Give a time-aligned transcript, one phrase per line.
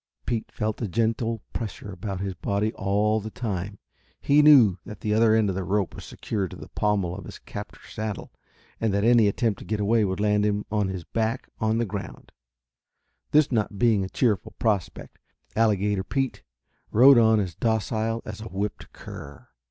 [0.25, 3.77] Pete felt a gentle pressure about his body all the time.
[4.19, 7.25] He knew that the other end of the rope was secured to the pommel of
[7.25, 8.31] his captor's saddle
[8.79, 11.85] and that any attempt to get away would land him on his back on the
[11.85, 12.31] ground.
[13.29, 15.19] This not being a cheerful prospect,
[15.55, 16.41] Alligator Pete
[16.89, 19.49] rode on as docile as a whipped cur.